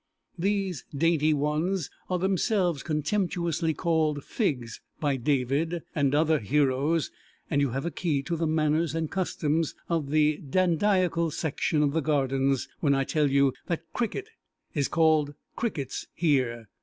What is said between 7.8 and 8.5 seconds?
a key to the